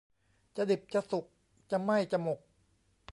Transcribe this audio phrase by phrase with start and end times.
[0.55, 1.25] จะดิบจะสุก
[1.71, 2.39] จะไหม้จะหมก